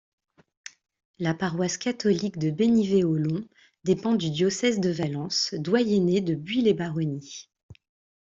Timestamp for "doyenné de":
5.59-6.33